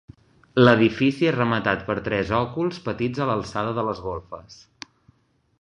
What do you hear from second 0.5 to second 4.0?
L'edifici és rematat per tres òculs petits a l'alçada de